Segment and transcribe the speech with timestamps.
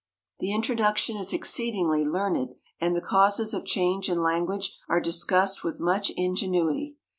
[0.39, 5.79] The introduction is exceedingly learned and the causes of change in language are discussed with
[5.79, 6.95] much ingenuity.